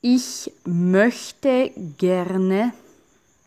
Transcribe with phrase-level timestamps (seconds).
[0.00, 2.72] Ich möchte gerne